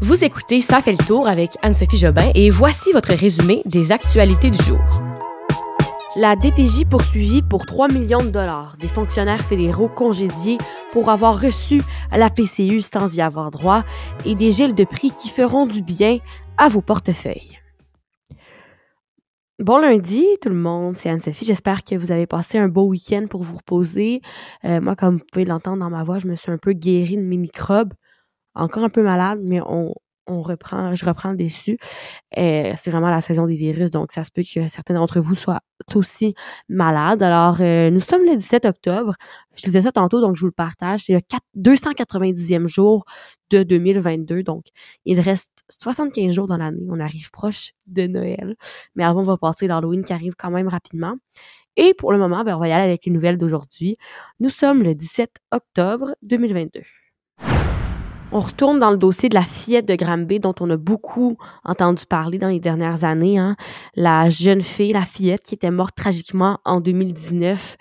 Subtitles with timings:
[0.00, 4.48] Vous écoutez Ça fait le tour avec Anne-Sophie Jobin et voici votre résumé des actualités
[4.48, 4.78] du jour.
[6.14, 10.56] La DPJ poursuivie pour 3 millions de dollars, des fonctionnaires fédéraux congédiés
[10.92, 11.82] pour avoir reçu
[12.16, 13.82] la PCU sans y avoir droit
[14.24, 16.20] et des gels de prix qui feront du bien
[16.58, 17.58] à vos portefeuilles.
[19.58, 21.44] Bon lundi tout le monde, c'est Anne-Sophie.
[21.44, 24.22] J'espère que vous avez passé un beau week-end pour vous reposer.
[24.64, 27.16] Euh, moi, comme vous pouvez l'entendre dans ma voix, je me suis un peu guérie
[27.16, 27.92] de mes microbes.
[28.54, 29.94] Encore un peu malade, mais on,
[30.28, 31.78] on reprend, je reprends le dessus.
[32.36, 35.34] Euh, c'est vraiment la saison des virus, donc ça se peut que certains d'entre vous
[35.34, 35.60] soient
[35.94, 36.34] aussi
[36.68, 37.22] malades.
[37.22, 39.14] Alors, euh, nous sommes le 17 octobre.
[39.56, 41.04] Je disais ça tantôt, donc je vous le partage.
[41.04, 41.20] C'est le
[41.56, 43.04] 290e jour
[43.50, 44.66] de 2022, donc
[45.04, 46.86] il reste 75 jours dans l'année.
[46.90, 48.54] On arrive proche de Noël,
[48.94, 51.14] mais avant, on va passer l'Halloween qui arrive quand même rapidement.
[51.76, 53.96] Et pour le moment, ben, on va y aller avec les nouvelles d'aujourd'hui.
[54.40, 56.80] Nous sommes le 17 octobre 2022.
[58.30, 62.04] On retourne dans le dossier de la fillette de Granby dont on a beaucoup entendu
[62.04, 63.38] parler dans les dernières années.
[63.38, 63.56] Hein.
[63.96, 67.76] La jeune fille, la fillette qui était morte tragiquement en 2019.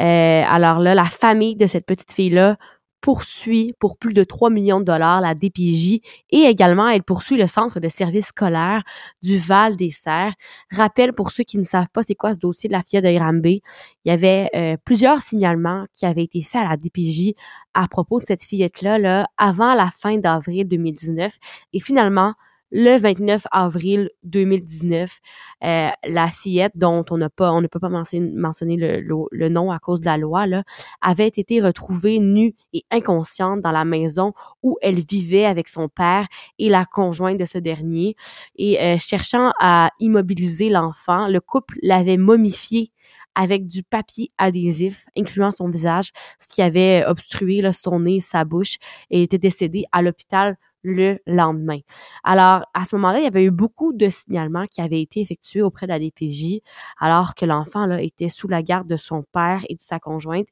[0.00, 2.58] Euh, alors là, la famille de cette petite fille-là
[3.06, 7.46] poursuit pour plus de 3 millions de dollars la DPJ et également elle poursuit le
[7.46, 8.82] centre de services scolaires
[9.22, 10.34] du Val des Serres.
[10.72, 13.48] Rappel pour ceux qui ne savent pas c'est quoi ce dossier de la fillette de
[13.48, 13.60] il
[14.06, 17.34] y avait euh, plusieurs signalements qui avaient été faits à la DPJ
[17.74, 21.38] à propos de cette fillette-là là, avant la fin d'avril 2019
[21.74, 22.34] et finalement
[22.70, 25.20] le 29 avril 2019,
[25.64, 29.78] euh, la fillette dont on n'a pas, on ne peut pas mentionner, le, nom à
[29.78, 30.64] cause de la loi, là,
[31.00, 36.26] avait été retrouvée nue et inconsciente dans la maison où elle vivait avec son père
[36.58, 38.16] et la conjointe de ce dernier.
[38.56, 42.92] Et euh, cherchant à immobiliser l'enfant, le couple l'avait momifié
[43.36, 48.78] avec du papier adhésif, incluant son visage, ce qui avait obstrué son nez, sa bouche,
[49.10, 50.56] et était décédée à l'hôpital
[50.86, 51.80] le lendemain.
[52.22, 55.60] Alors, à ce moment-là, il y avait eu beaucoup de signalements qui avaient été effectués
[55.60, 56.60] auprès de la DPJ,
[56.98, 60.46] alors que l'enfant était sous la garde de son père et de sa conjointe.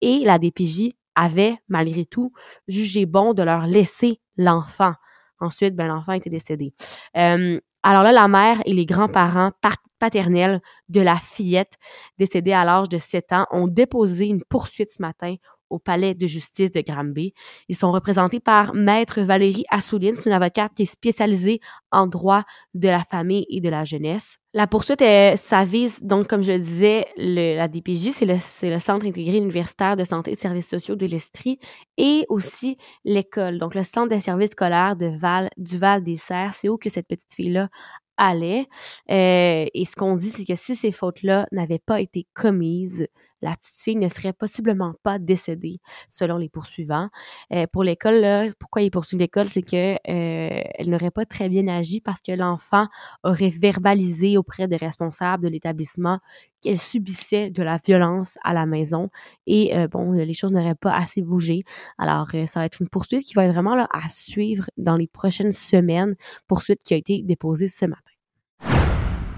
[0.00, 2.32] Et la DPJ avait, malgré tout,
[2.66, 4.92] jugé bon de leur laisser l'enfant.
[5.38, 6.74] Ensuite, ben, l'enfant était décédé.
[7.16, 9.52] Euh, alors là, la mère et les grands-parents
[10.00, 11.78] paternels de la fillette
[12.18, 15.36] décédée à l'âge de 7 ans ont déposé une poursuite ce matin
[15.70, 17.34] au palais de justice de Granby.
[17.68, 21.60] Ils sont représentés par Maître Valérie Assouline, c'est une avocate qui est spécialisée
[21.90, 22.42] en droit
[22.74, 24.38] de la famille et de la jeunesse.
[24.54, 25.04] La poursuite,
[25.36, 30.04] ça vise, donc, comme je le disais, la DPJ, c'est le, Centre intégré universitaire de
[30.04, 31.58] santé et de services sociaux de l'Estrie
[31.98, 36.54] et aussi l'école, donc le Centre des services scolaires de Val, du Val des Serres.
[36.54, 37.68] C'est où que cette petite fille-là
[38.16, 38.66] allait.
[39.10, 43.06] Euh, et ce qu'on dit, c'est que si ces fautes-là n'avaient pas été commises,
[43.42, 47.08] la petite fille ne serait possiblement pas décédée, selon les poursuivants.
[47.52, 51.68] Euh, pour l'école, pourquoi ils poursuivent l'école, c'est que euh, elle n'aurait pas très bien
[51.68, 52.86] agi parce que l'enfant
[53.24, 56.18] aurait verbalisé auprès des responsables de l'établissement
[56.60, 59.10] qu'elle subissait de la violence à la maison
[59.46, 61.62] et bon, les choses n'auraient pas assez bougé.
[61.98, 65.06] Alors, ça va être une poursuite qui va être vraiment là à suivre dans les
[65.06, 66.16] prochaines semaines,
[66.48, 68.15] poursuite qui a été déposée ce matin.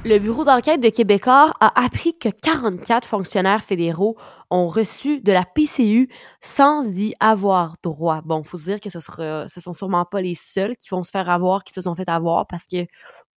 [0.08, 4.16] Le bureau d'enquête de Québécois a appris que 44 fonctionnaires fédéraux
[4.48, 6.08] ont reçu de la PCU
[6.40, 8.22] sans y avoir droit.
[8.24, 11.10] Bon, faut se dire que ce ce sont sûrement pas les seuls qui vont se
[11.10, 12.86] faire avoir, qui se sont fait avoir parce que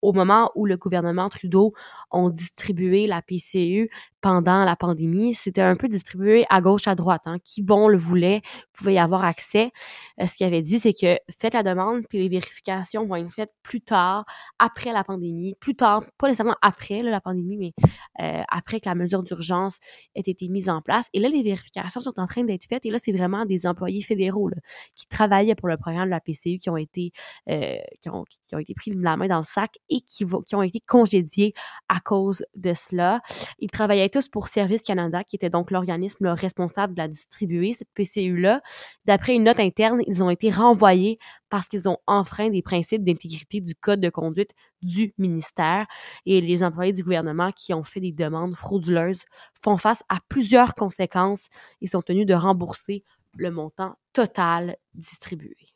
[0.00, 1.74] au moment où le gouvernement Trudeau
[2.10, 3.90] ont distribué la PCU
[4.22, 7.22] pendant la pandémie, c'était un peu distribué à gauche, à droite.
[7.26, 7.38] Hein.
[7.44, 8.40] Qui bon le voulait
[8.72, 9.72] pouvait y avoir accès.
[10.20, 13.30] Euh, ce qu'il avait dit, c'est que faites la demande, puis les vérifications vont être
[13.32, 14.24] faites plus tard,
[14.58, 17.72] après la pandémie, plus tard, pas nécessairement après la pandémie, mais
[18.20, 19.78] euh, après que la mesure d'urgence
[20.14, 21.08] ait été mise en place.
[21.12, 22.86] Et là, les vérifications sont en train d'être faites.
[22.86, 24.56] Et là, c'est vraiment des employés fédéraux là,
[24.94, 27.10] qui travaillaient pour le programme de la PCU qui ont été
[27.48, 30.54] euh, qui, ont, qui ont été pris la main dans le sac et qui, qui
[30.54, 31.54] ont été congédiés
[31.88, 33.20] à cause de cela.
[33.58, 37.88] Ils travaillaient tous pour Service Canada, qui était donc l'organisme responsable de la distribuer, cette
[37.94, 38.60] PCU-là.
[39.06, 41.18] D'après une note interne, ils ont été renvoyés
[41.48, 45.86] parce qu'ils ont enfreint des principes d'intégrité du code de conduite du ministère.
[46.26, 49.24] Et les employés du gouvernement qui ont fait des demandes frauduleuses
[49.64, 51.48] font face à plusieurs conséquences
[51.80, 53.02] et sont tenus de rembourser
[53.36, 55.71] le montant total distribué.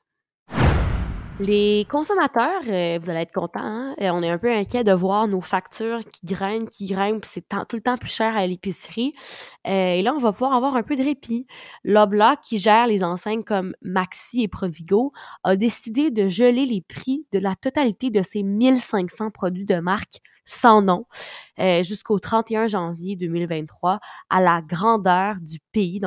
[1.38, 3.94] Les consommateurs, euh, vous allez être contents, hein?
[4.00, 7.46] Euh, on est un peu inquiet de voir nos factures qui grimpent, qui grimpent, c'est
[7.68, 9.12] tout le temps plus cher à l'épicerie.
[9.66, 11.46] Euh, et là, on va pouvoir avoir un peu de répit.
[11.84, 15.12] L'Obla, qui gère les enseignes comme Maxi et Provigo,
[15.44, 20.22] a décidé de geler les prix de la totalité de ses 1500 produits de marque
[20.46, 21.04] sans nom
[21.82, 23.98] jusqu'au 31 janvier 2023
[24.30, 26.00] à la grandeur du pays,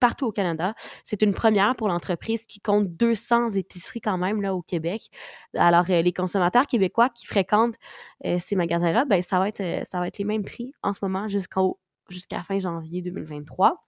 [0.00, 0.74] partout au Canada.
[1.04, 5.02] C'est une première pour l'entreprise qui compte 200 épiceries quand même là au Québec.
[5.54, 7.76] Alors euh, les consommateurs québécois qui fréquentent
[8.24, 10.92] euh, ces magasins-là, ben ça va être euh, ça va être les mêmes prix en
[10.92, 13.84] ce moment jusqu'au jusqu'à fin janvier 2023.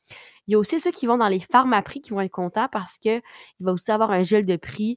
[0.47, 2.99] Il y a aussi ceux qui vont dans les pharmaprix qui vont être contents parce
[2.99, 4.97] que il va aussi avoir un gel de prix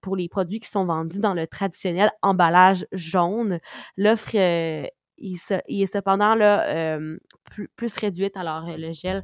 [0.00, 3.60] pour les produits qui sont vendus dans le traditionnel emballage jaune.
[3.96, 5.36] L'offre il,
[5.68, 6.98] est cependant là,
[7.44, 8.36] plus, plus, réduite.
[8.36, 9.22] Alors, le gel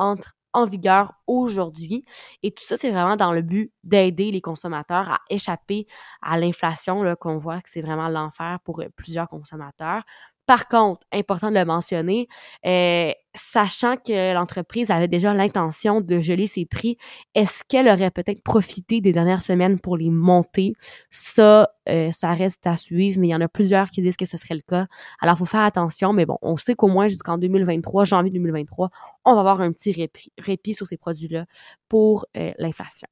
[0.00, 2.04] entre en vigueur aujourd'hui.
[2.42, 5.86] Et tout ça, c'est vraiment dans le but d'aider les consommateurs à échapper
[6.22, 10.02] à l'inflation, qu'on voit que c'est vraiment l'enfer pour plusieurs consommateurs.
[10.50, 12.26] Par contre, important de le mentionner,
[12.66, 16.96] euh, sachant que l'entreprise avait déjà l'intention de geler ses prix,
[17.36, 20.72] est-ce qu'elle aurait peut-être profité des dernières semaines pour les monter?
[21.08, 24.26] Ça, euh, ça reste à suivre, mais il y en a plusieurs qui disent que
[24.26, 24.88] ce serait le cas.
[25.20, 28.90] Alors, il faut faire attention, mais bon, on sait qu'au moins jusqu'en 2023, janvier 2023,
[29.26, 29.92] on va avoir un petit
[30.36, 31.46] répit, sur ces produits-là
[31.88, 33.06] pour euh, l'inflation.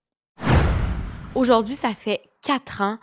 [1.37, 2.99] Aujourd'hui, ça fait quatre ans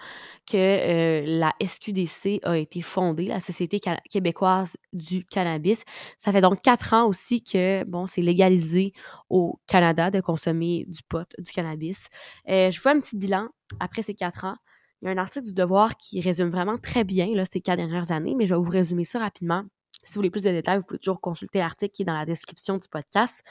[0.47, 5.83] que euh, la SQDC a été fondée, la Société québécoise du cannabis.
[6.17, 8.91] Ça fait donc quatre ans aussi que, bon, c'est légalisé
[9.29, 12.07] au Canada de consommer du pot, du cannabis.
[12.49, 13.49] Euh, je vous fais un petit bilan
[13.79, 14.55] après ces quatre ans.
[15.03, 17.77] Il y a un article du Devoir qui résume vraiment très bien là, ces quatre
[17.77, 19.61] dernières années, mais je vais vous résumer ça rapidement.
[20.03, 22.25] Si vous voulez plus de détails, vous pouvez toujours consulter l'article qui est dans la
[22.25, 23.43] description du podcast.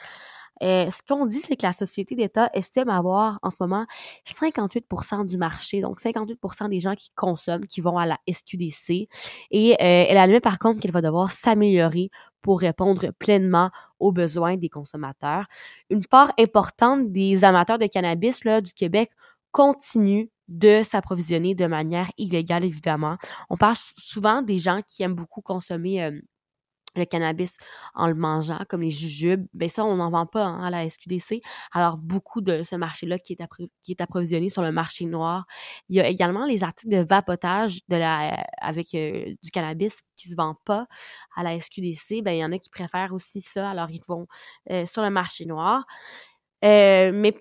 [0.63, 3.85] Euh, ce qu'on dit, c'est que la société d'État estime avoir en ce moment
[4.25, 9.07] 58% du marché, donc 58% des gens qui consomment, qui vont à la SQDC.
[9.51, 12.09] Et euh, elle admet par contre qu'elle va devoir s'améliorer
[12.41, 15.45] pour répondre pleinement aux besoins des consommateurs.
[15.89, 19.11] Une part importante des amateurs de cannabis là, du Québec
[19.51, 23.17] continue de s'approvisionner de manière illégale, évidemment.
[23.49, 26.11] On parle souvent des gens qui aiment beaucoup consommer euh,
[26.95, 27.57] le cannabis
[27.93, 30.89] en le mangeant, comme les jujubes, ben ça, on n'en vend pas hein, à la
[30.89, 31.41] SQDC.
[31.71, 33.43] Alors, beaucoup de ce marché-là qui, est
[33.83, 35.45] qui est approvisionné sur le marché noir.
[35.89, 40.35] Il y a également les articles de vapotage la, avec euh, du cannabis qui se
[40.35, 40.87] vendent pas
[41.35, 42.21] à la SQDC.
[42.23, 44.27] Ben, il y en a qui préfèrent aussi ça, alors ils vont
[44.71, 45.85] euh, sur le marché noir.
[46.63, 47.37] Euh, mais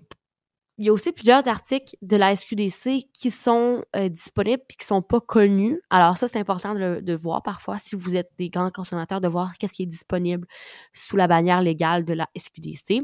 [0.77, 4.85] il y a aussi plusieurs articles de la SQDC qui sont euh, disponibles et qui
[4.85, 5.81] sont pas connus.
[5.89, 9.57] Alors ça, c'est important de, voir parfois, si vous êtes des grands consommateurs, de voir
[9.57, 10.49] qu'est-ce qui est disponible
[10.93, 13.03] sous la bannière légale de la SQDC.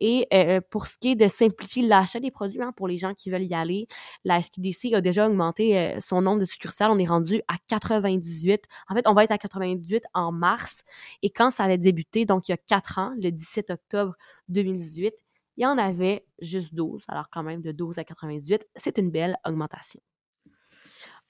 [0.00, 3.14] Et euh, pour ce qui est de simplifier l'achat des produits, hein, pour les gens
[3.14, 3.86] qui veulent y aller,
[4.24, 6.90] la SQDC a déjà augmenté euh, son nombre de succursales.
[6.90, 8.62] On est rendu à 98.
[8.88, 10.82] En fait, on va être à 98 en mars.
[11.22, 14.14] Et quand ça avait débuté, donc il y a quatre ans, le 17 octobre
[14.48, 15.14] 2018,
[15.56, 19.10] il y en avait juste 12, alors quand même de 12 à 98, c'est une
[19.10, 20.00] belle augmentation.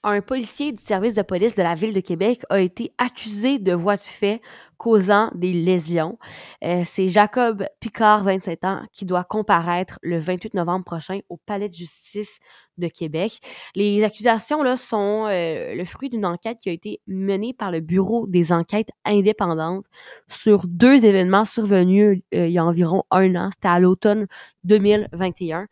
[0.03, 3.73] Un policier du service de police de la ville de Québec a été accusé de
[3.73, 4.41] voies de fait
[4.77, 6.17] causant des lésions.
[6.63, 11.69] Euh, c'est Jacob Picard, 27 ans, qui doit comparaître le 28 novembre prochain au Palais
[11.69, 12.39] de justice
[12.77, 13.39] de Québec.
[13.73, 17.79] Les accusations là sont euh, le fruit d'une enquête qui a été menée par le
[17.79, 19.85] Bureau des enquêtes indépendantes
[20.27, 23.49] sur deux événements survenus euh, il y a environ un an.
[23.53, 24.27] C'était à l'automne
[24.65, 25.67] 2021.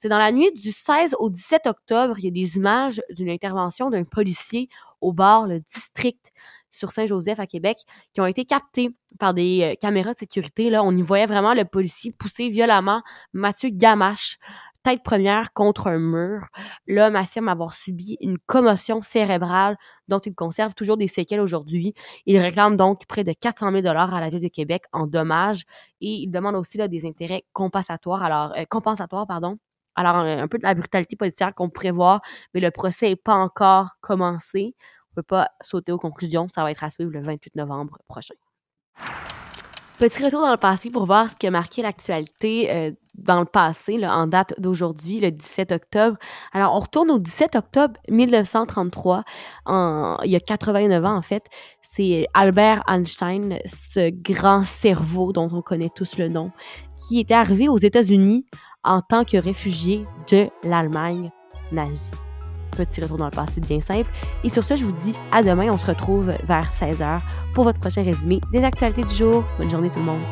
[0.00, 2.14] C'était dans la nuit du 16 au 17 octobre.
[2.20, 4.68] Il y a des images d'une intervention d'un policier
[5.00, 6.30] au bar, le district
[6.70, 7.78] sur Saint-Joseph à Québec
[8.14, 10.70] qui ont été captés par des euh, caméras de sécurité.
[10.70, 13.02] Là, on y voyait vraiment le policier pousser violemment
[13.32, 14.38] Mathieu Gamache,
[14.84, 16.46] tête première contre un mur.
[16.86, 21.92] L'homme affirme avoir subi une commotion cérébrale dont il conserve toujours des séquelles aujourd'hui.
[22.24, 25.64] Il réclame donc près de 400 000 dollars à la ville de Québec en dommages
[26.00, 28.22] et il demande aussi là, des intérêts compensatoires.
[28.22, 29.58] Alors, euh, compensatoires, pardon.
[29.98, 32.20] Alors, un, peu de la brutalité policière qu'on pourrait voir,
[32.54, 34.74] mais le procès n'est pas encore commencé
[35.18, 36.46] peut pas sauter aux conclusions.
[36.48, 38.34] Ça va être à suivre le 28 novembre prochain.
[39.98, 43.46] Petit retour dans le passé pour voir ce qui a marqué l'actualité euh, dans le
[43.46, 46.16] passé, en date d'aujourd'hui, le 17 octobre.
[46.52, 49.24] Alors, on retourne au 17 octobre 1933,
[49.66, 51.46] en, il y a 89 ans en fait.
[51.82, 56.52] C'est Albert Einstein, ce grand cerveau dont on connaît tous le nom,
[56.96, 58.46] qui était arrivé aux États-Unis
[58.84, 61.30] en tant que réfugié de l'Allemagne
[61.72, 62.12] nazie
[62.78, 64.10] petit retour dans le passé bien simple.
[64.44, 65.70] Et sur ce, je vous dis à demain.
[65.70, 67.20] On se retrouve vers 16h
[67.54, 69.44] pour votre prochain résumé des actualités du jour.
[69.58, 70.22] Bonne journée tout le monde.